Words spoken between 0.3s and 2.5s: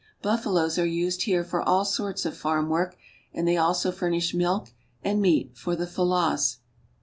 faloes are used here for all sorts of